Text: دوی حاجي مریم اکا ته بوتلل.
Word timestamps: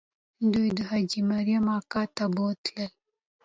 دوی 0.53 0.69
حاجي 0.87 1.21
مریم 1.31 1.65
اکا 1.77 2.03
ته 2.15 2.25
بوتلل. 2.35 2.91